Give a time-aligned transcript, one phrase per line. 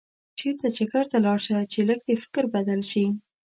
[0.39, 3.05] چېرته چکر ته لاړ شه چې لږ دې فکر بدل شي.